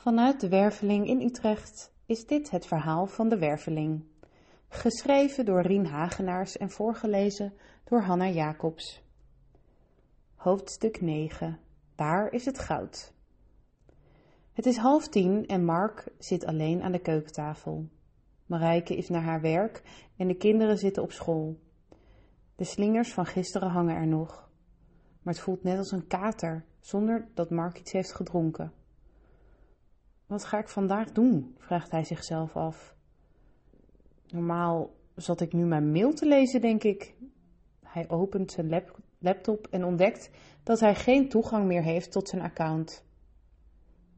Vanuit 0.00 0.40
de 0.40 0.48
Werveling 0.48 1.06
in 1.06 1.20
Utrecht 1.20 1.92
is 2.06 2.26
dit 2.26 2.50
het 2.50 2.66
verhaal 2.66 3.06
van 3.06 3.28
de 3.28 3.38
Werveling. 3.38 4.04
Geschreven 4.68 5.44
door 5.44 5.60
Rien 5.60 5.86
Hagenaars 5.86 6.56
en 6.56 6.70
voorgelezen 6.70 7.52
door 7.84 8.00
Hanna 8.00 8.28
Jacobs. 8.28 9.02
Hoofdstuk 10.34 11.00
9. 11.00 11.58
Waar 11.96 12.32
is 12.32 12.44
het 12.44 12.58
goud? 12.58 13.12
Het 14.52 14.66
is 14.66 14.76
half 14.76 15.08
tien 15.08 15.46
en 15.46 15.64
Mark 15.64 16.12
zit 16.18 16.44
alleen 16.44 16.82
aan 16.82 16.92
de 16.92 17.02
keukentafel. 17.02 17.88
Marijke 18.46 18.96
is 18.96 19.08
naar 19.08 19.22
haar 19.22 19.40
werk 19.40 19.82
en 20.16 20.28
de 20.28 20.36
kinderen 20.36 20.78
zitten 20.78 21.02
op 21.02 21.12
school. 21.12 21.58
De 22.56 22.64
slingers 22.64 23.12
van 23.12 23.26
gisteren 23.26 23.70
hangen 23.70 23.96
er 23.96 24.06
nog. 24.06 24.48
Maar 25.22 25.34
het 25.34 25.42
voelt 25.42 25.62
net 25.62 25.78
als 25.78 25.90
een 25.92 26.06
kater, 26.06 26.64
zonder 26.78 27.28
dat 27.34 27.50
Mark 27.50 27.78
iets 27.78 27.92
heeft 27.92 28.12
gedronken. 28.12 28.79
Wat 30.30 30.44
ga 30.44 30.58
ik 30.58 30.68
vandaag 30.68 31.12
doen? 31.12 31.54
vraagt 31.58 31.90
hij 31.90 32.04
zichzelf 32.04 32.56
af. 32.56 32.94
Normaal 34.28 34.90
zat 35.14 35.40
ik 35.40 35.52
nu 35.52 35.64
mijn 35.64 35.92
mail 35.92 36.12
te 36.12 36.26
lezen, 36.26 36.60
denk 36.60 36.82
ik. 36.82 37.14
Hij 37.82 38.08
opent 38.08 38.52
zijn 38.52 38.82
laptop 39.18 39.66
en 39.70 39.84
ontdekt 39.84 40.30
dat 40.62 40.80
hij 40.80 40.94
geen 40.94 41.28
toegang 41.28 41.66
meer 41.66 41.82
heeft 41.82 42.12
tot 42.12 42.28
zijn 42.28 42.42
account. 42.42 43.04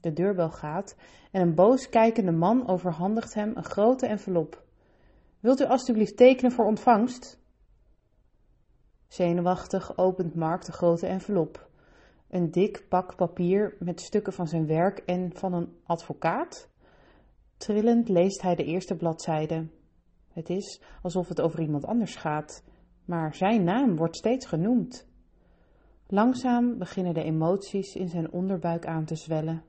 De 0.00 0.12
deurbel 0.12 0.50
gaat 0.50 0.96
en 1.30 1.40
een 1.40 1.54
boos 1.54 1.88
kijkende 1.88 2.32
man 2.32 2.68
overhandigt 2.68 3.34
hem 3.34 3.56
een 3.56 3.64
grote 3.64 4.06
envelop. 4.06 4.64
Wilt 5.40 5.60
u 5.60 5.64
alstublieft 5.64 6.16
tekenen 6.16 6.52
voor 6.52 6.64
ontvangst? 6.64 7.40
Zenuwachtig 9.06 9.98
opent 9.98 10.34
Mark 10.34 10.64
de 10.64 10.72
grote 10.72 11.06
envelop 11.06 11.67
een 12.28 12.50
dik 12.50 12.86
pak 12.88 13.16
papier 13.16 13.76
met 13.78 14.00
stukken 14.00 14.32
van 14.32 14.46
zijn 14.46 14.66
werk 14.66 14.98
en 14.98 15.30
van 15.34 15.52
een 15.52 15.76
advocaat? 15.84 16.68
Trillend 17.56 18.08
leest 18.08 18.42
hij 18.42 18.54
de 18.54 18.64
eerste 18.64 18.96
bladzijde. 18.96 19.66
Het 20.32 20.50
is 20.50 20.82
alsof 21.02 21.28
het 21.28 21.40
over 21.40 21.60
iemand 21.60 21.84
anders 21.84 22.16
gaat, 22.16 22.64
maar 23.04 23.34
zijn 23.34 23.64
naam 23.64 23.96
wordt 23.96 24.16
steeds 24.16 24.46
genoemd. 24.46 25.06
Langzaam 26.06 26.78
beginnen 26.78 27.14
de 27.14 27.22
emoties 27.22 27.94
in 27.94 28.08
zijn 28.08 28.32
onderbuik 28.32 28.86
aan 28.86 29.04
te 29.04 29.16
zwellen. 29.16 29.62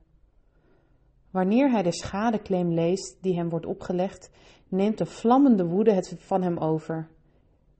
Wanneer 1.31 1.71
hij 1.71 1.83
de 1.83 1.93
schadeclaim 1.93 2.73
leest 2.73 3.17
die 3.21 3.35
hem 3.35 3.49
wordt 3.49 3.65
opgelegd, 3.65 4.31
neemt 4.67 4.97
de 4.97 5.05
vlammende 5.05 5.65
woede 5.65 5.93
het 5.93 6.15
van 6.17 6.41
hem 6.41 6.57
over. 6.57 7.09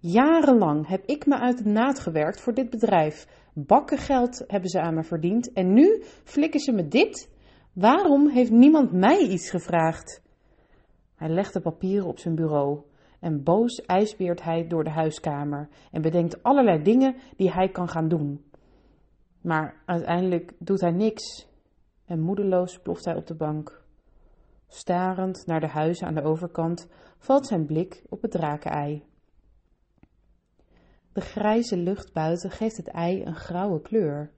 Jarenlang 0.02 0.88
heb 0.88 1.06
ik 1.06 1.26
me 1.26 1.40
uit 1.40 1.64
de 1.64 1.70
naad 1.70 2.00
gewerkt 2.00 2.42
voor 2.42 2.54
dit 2.54 2.70
bedrijf, 2.70 3.28
Bakkengeld 3.54 4.44
hebben 4.48 4.70
ze 4.70 4.82
aan 4.82 4.94
me 4.94 5.04
verdiend 5.04 5.54
en 5.54 5.74
nu 5.74 6.04
flikken 6.24 6.60
ze 6.60 6.72
me 6.72 6.88
dit? 6.88 7.30
Waarom 7.74 8.30
heeft 8.30 8.52
niemand 8.52 8.92
mij 8.92 9.28
iets 9.28 9.50
gevraagd? 9.50 10.22
Hij 11.16 11.30
legt 11.30 11.54
de 11.54 11.62
papieren 11.62 12.08
op 12.08 12.20
zijn 12.20 12.36
bureau 12.36 12.82
en 13.20 13.44
boos 13.44 13.82
ijsbeert 13.86 14.44
hij 14.44 14.68
door 14.68 14.84
de 14.84 14.90
huiskamer 14.90 15.70
en 15.92 16.02
bedenkt 16.02 16.44
allerlei 16.44 16.84
dingen 16.84 17.16
die 17.36 17.52
hij 17.52 17.70
kan 17.70 17.90
gaan 17.90 18.08
doen. 18.08 18.44
Maar 19.42 19.82
uiteindelijk 19.86 20.54
doet 20.60 20.82
hij 20.82 20.92
niks 20.92 21.48
en 22.06 22.20
moedeloos 22.20 22.80
ploft 22.80 23.06
hij 23.06 23.16
op 23.16 23.28
de 23.28 23.36
bank. 23.36 23.84
Starend 24.68 25.46
naar 25.46 25.60
de 25.60 25.68
huizen 25.68 26.08
aan 26.08 26.16
de 26.16 26.24
overkant 26.24 26.88
valt 27.18 27.48
zijn 27.48 27.66
blik 27.66 28.04
op 28.10 28.22
het 28.22 28.32
drakenei. 28.32 29.08
De 31.20 31.26
grijze 31.26 31.78
lucht 31.78 32.14
buiten 32.14 32.52
geeft 32.52 32.78
het 32.78 32.88
ei 32.88 33.24
een 33.26 33.36
grauwe 33.36 33.82
kleur. 33.82 34.32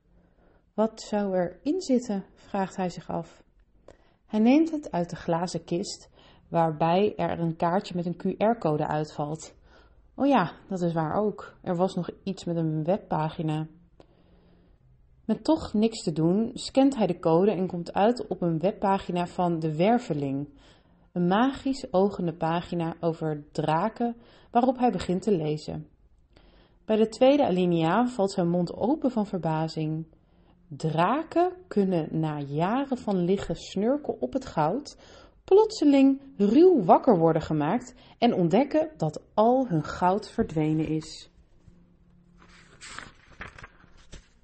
Wat 0.73 1.01
zou 1.01 1.35
er 1.35 1.59
in 1.63 1.81
zitten? 1.81 2.25
vraagt 2.35 2.75
hij 2.75 2.89
zich 2.89 3.09
af. 3.09 3.43
Hij 4.25 4.39
neemt 4.39 4.71
het 4.71 4.91
uit 4.91 5.09
de 5.09 5.15
glazen 5.15 5.63
kist, 5.63 6.09
waarbij 6.47 7.15
er 7.15 7.39
een 7.39 7.55
kaartje 7.55 7.95
met 7.95 8.05
een 8.05 8.17
QR-code 8.17 8.87
uitvalt. 8.87 9.55
Oh 10.15 10.27
ja, 10.27 10.51
dat 10.69 10.81
is 10.81 10.93
waar 10.93 11.15
ook. 11.15 11.55
Er 11.61 11.75
was 11.75 11.95
nog 11.95 12.09
iets 12.23 12.43
met 12.43 12.55
een 12.55 12.83
webpagina. 12.83 13.67
Met 15.25 15.43
toch 15.43 15.73
niks 15.73 16.03
te 16.03 16.11
doen, 16.11 16.51
scant 16.53 16.95
hij 16.95 17.07
de 17.07 17.19
code 17.19 17.51
en 17.51 17.67
komt 17.67 17.93
uit 17.93 18.27
op 18.27 18.41
een 18.41 18.59
webpagina 18.59 19.27
van 19.27 19.59
De 19.59 19.75
Werveling. 19.75 20.49
Een 21.11 21.27
magisch 21.27 21.93
ogende 21.93 22.33
pagina 22.33 22.95
over 22.99 23.43
draken 23.51 24.15
waarop 24.51 24.77
hij 24.77 24.91
begint 24.91 25.21
te 25.21 25.31
lezen. 25.31 25.90
Bij 26.85 26.95
de 26.95 27.07
tweede 27.07 27.45
alinea 27.45 28.07
valt 28.07 28.31
zijn 28.31 28.49
mond 28.49 28.73
open 28.73 29.11
van 29.11 29.25
verbazing. 29.27 30.05
Draken 30.67 31.51
kunnen 31.67 32.19
na 32.19 32.39
jaren 32.39 32.97
van 32.97 33.23
liggen 33.23 33.55
snurken 33.55 34.21
op 34.21 34.33
het 34.33 34.45
goud 34.45 34.97
plotseling 35.43 36.21
ruw 36.37 36.83
wakker 36.83 37.17
worden 37.17 37.41
gemaakt 37.41 37.95
en 38.17 38.33
ontdekken 38.33 38.89
dat 38.97 39.23
al 39.33 39.67
hun 39.67 39.83
goud 39.83 40.31
verdwenen 40.31 40.87
is. 40.87 41.29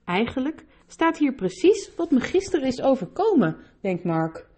Eigenlijk 0.06 0.66
staat 0.88 1.18
hier 1.18 1.34
precies 1.34 1.96
wat 1.96 2.12
me 2.12 2.19
gisteren 2.19 2.68
is 2.68 2.81
overkomen, 2.81 3.58
denkt 3.81 4.04
Mark. 4.04 4.50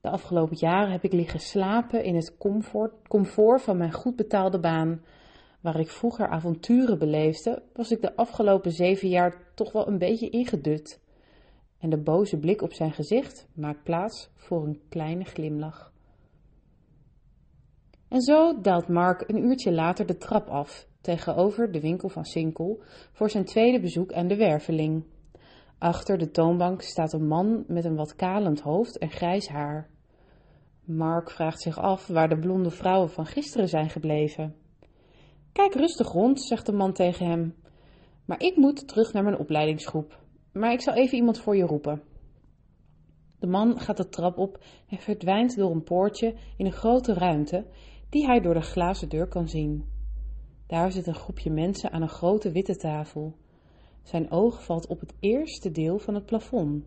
De 0.00 0.10
afgelopen 0.10 0.56
jaren 0.56 0.90
heb 0.92 1.04
ik 1.04 1.12
liggen 1.12 1.40
slapen 1.40 2.04
in 2.04 2.14
het 2.14 2.36
comfort, 2.38 3.08
comfort 3.08 3.62
van 3.62 3.76
mijn 3.76 3.92
goed 3.92 4.16
betaalde 4.16 4.60
baan 4.60 5.00
waar 5.60 5.80
ik 5.80 5.88
vroeger 5.88 6.28
avonturen 6.28 6.98
beleefde, 6.98 7.62
was 7.72 7.90
ik 7.90 8.00
de 8.00 8.16
afgelopen 8.16 8.72
zeven 8.72 9.08
jaar 9.08 9.52
toch 9.54 9.72
wel 9.72 9.88
een 9.88 9.98
beetje 9.98 10.30
ingedut. 10.30 11.00
En 11.78 11.90
de 11.90 11.98
boze 11.98 12.38
blik 12.38 12.62
op 12.62 12.72
zijn 12.72 12.92
gezicht 12.92 13.48
maakt 13.54 13.82
plaats 13.82 14.30
voor 14.34 14.66
een 14.66 14.80
kleine 14.88 15.24
glimlach. 15.24 15.92
En 18.08 18.20
zo 18.20 18.60
daalt 18.60 18.88
Mark 18.88 19.28
een 19.28 19.44
uurtje 19.44 19.72
later 19.72 20.06
de 20.06 20.16
trap 20.16 20.48
af, 20.48 20.86
tegenover 21.00 21.72
de 21.72 21.80
winkel 21.80 22.08
van 22.08 22.24
Sinkel, 22.24 22.82
voor 23.12 23.30
zijn 23.30 23.44
tweede 23.44 23.80
bezoek 23.80 24.12
aan 24.12 24.28
de 24.28 24.36
werveling. 24.36 25.04
Achter 25.78 26.18
de 26.18 26.30
toonbank 26.30 26.82
staat 26.82 27.12
een 27.12 27.26
man 27.26 27.64
met 27.66 27.84
een 27.84 27.96
wat 27.96 28.16
kalend 28.16 28.60
hoofd 28.60 28.98
en 28.98 29.10
grijs 29.10 29.48
haar. 29.48 29.90
Mark 30.84 31.30
vraagt 31.30 31.62
zich 31.62 31.78
af 31.78 32.06
waar 32.06 32.28
de 32.28 32.38
blonde 32.38 32.70
vrouwen 32.70 33.10
van 33.10 33.26
gisteren 33.26 33.68
zijn 33.68 33.90
gebleven. 33.90 34.54
Kijk 35.58 35.74
rustig 35.74 36.12
rond, 36.12 36.42
zegt 36.42 36.66
de 36.66 36.72
man 36.72 36.92
tegen 36.92 37.26
hem. 37.26 37.54
Maar 38.24 38.42
ik 38.42 38.56
moet 38.56 38.88
terug 38.88 39.12
naar 39.12 39.22
mijn 39.22 39.38
opleidingsgroep. 39.38 40.18
Maar 40.52 40.72
ik 40.72 40.80
zal 40.80 40.94
even 40.94 41.16
iemand 41.16 41.38
voor 41.38 41.56
je 41.56 41.64
roepen. 41.64 42.02
De 43.38 43.46
man 43.46 43.80
gaat 43.80 43.96
de 43.96 44.08
trap 44.08 44.38
op 44.38 44.64
en 44.88 44.98
verdwijnt 44.98 45.56
door 45.56 45.70
een 45.70 45.82
poortje 45.82 46.34
in 46.56 46.66
een 46.66 46.72
grote 46.72 47.12
ruimte 47.12 47.66
die 48.08 48.26
hij 48.26 48.40
door 48.40 48.54
de 48.54 48.60
glazen 48.60 49.08
deur 49.08 49.28
kan 49.28 49.48
zien. 49.48 49.84
Daar 50.66 50.92
zit 50.92 51.06
een 51.06 51.14
groepje 51.14 51.50
mensen 51.50 51.90
aan 51.90 52.02
een 52.02 52.08
grote 52.08 52.52
witte 52.52 52.76
tafel. 52.76 53.34
Zijn 54.02 54.30
oog 54.30 54.64
valt 54.64 54.86
op 54.86 55.00
het 55.00 55.14
eerste 55.20 55.70
deel 55.70 55.98
van 55.98 56.14
het 56.14 56.26
plafond. 56.26 56.84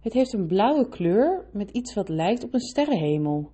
Het 0.00 0.12
heeft 0.12 0.32
een 0.32 0.46
blauwe 0.46 0.88
kleur 0.88 1.48
met 1.52 1.70
iets 1.70 1.94
wat 1.94 2.08
lijkt 2.08 2.44
op 2.44 2.54
een 2.54 2.60
sterrenhemel. 2.60 3.50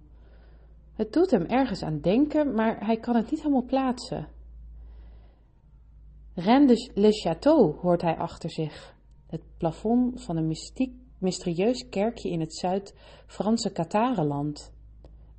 Het 1.03 1.13
doet 1.13 1.31
hem 1.31 1.45
ergens 1.45 1.83
aan 1.83 2.01
denken, 2.01 2.55
maar 2.55 2.87
hij 2.87 2.97
kan 2.97 3.17
het 3.17 3.31
niet 3.31 3.41
helemaal 3.43 3.65
plaatsen. 3.65 4.29
Rennes 6.35 6.91
le 6.95 7.11
Château 7.11 7.81
hoort 7.81 8.03
hij 8.03 8.17
achter 8.17 8.51
zich. 8.51 8.95
Het 9.27 9.43
plafond 9.57 10.25
van 10.25 10.37
een 10.37 10.47
mystiek, 10.47 10.95
mysterieus 11.19 11.89
kerkje 11.89 12.31
in 12.31 12.41
het 12.41 12.55
Zuid-Franse 12.55 13.73
Katarenland. 13.73 14.73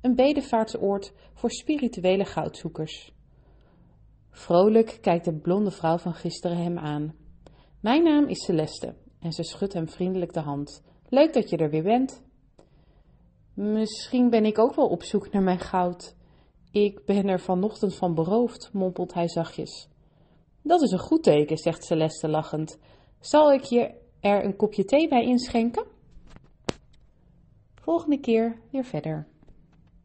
Een 0.00 0.14
bedevaartsoord 0.14 1.12
voor 1.34 1.50
spirituele 1.50 2.24
goudzoekers. 2.24 3.12
Vrolijk 4.30 4.98
kijkt 5.00 5.24
de 5.24 5.34
blonde 5.34 5.70
vrouw 5.70 5.98
van 5.98 6.14
gisteren 6.14 6.56
hem 6.56 6.78
aan. 6.78 7.14
Mijn 7.80 8.02
naam 8.02 8.26
is 8.26 8.44
Celeste 8.44 8.94
en 9.20 9.32
ze 9.32 9.42
schudt 9.42 9.72
hem 9.72 9.88
vriendelijk 9.88 10.32
de 10.32 10.40
hand. 10.40 10.82
Leuk 11.08 11.32
dat 11.32 11.50
je 11.50 11.56
er 11.56 11.70
weer 11.70 11.82
bent. 11.82 12.23
Misschien 13.54 14.30
ben 14.30 14.44
ik 14.44 14.58
ook 14.58 14.74
wel 14.74 14.88
op 14.88 15.02
zoek 15.02 15.32
naar 15.32 15.42
mijn 15.42 15.58
goud. 15.58 16.16
Ik 16.70 17.04
ben 17.04 17.28
er 17.28 17.40
vanochtend 17.40 17.94
van 17.94 18.14
beroofd, 18.14 18.70
mompelt 18.72 19.14
hij 19.14 19.28
zachtjes. 19.28 19.88
Dat 20.62 20.82
is 20.82 20.90
een 20.90 20.98
goed 20.98 21.22
teken, 21.22 21.56
zegt 21.56 21.84
Celeste 21.84 22.28
lachend. 22.28 22.78
Zal 23.20 23.52
ik 23.52 23.62
je 23.62 23.94
er 24.20 24.44
een 24.44 24.56
kopje 24.56 24.84
thee 24.84 25.08
bij 25.08 25.24
inschenken? 25.24 25.86
Volgende 27.74 28.20
keer 28.20 28.60
weer 28.70 28.84
verder. 28.84 29.28